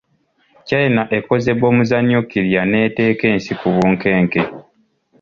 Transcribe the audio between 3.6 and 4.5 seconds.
bunkenke.